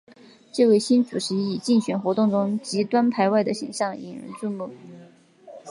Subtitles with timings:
[0.51, 4.71] 这位新主席以竞选活动中极端排外的形象引人注目。